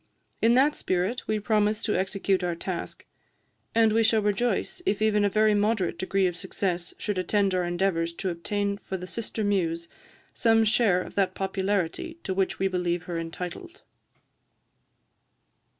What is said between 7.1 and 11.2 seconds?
attend our endeavours to obtain for the sister muse some share of